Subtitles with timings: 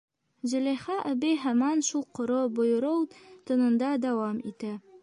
[0.53, 4.79] Зөләйха әбей һаман шул ҡоро, бойороу тонында дауам итә: